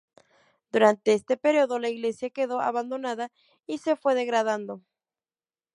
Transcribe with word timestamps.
Durante 0.71 1.13
este 1.13 1.37
período 1.37 1.77
la 1.77 1.87
iglesia 1.87 2.31
quedó 2.31 2.59
abandonada 2.59 3.29
y 3.67 3.77
se 3.77 3.95
fue 3.95 4.15
degradando. 4.15 4.81